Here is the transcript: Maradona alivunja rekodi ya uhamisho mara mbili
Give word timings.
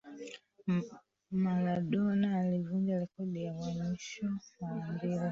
Maradona 1.43 2.37
alivunja 2.39 2.99
rekodi 2.99 3.43
ya 3.43 3.53
uhamisho 3.53 4.29
mara 4.61 4.87
mbili 4.91 5.19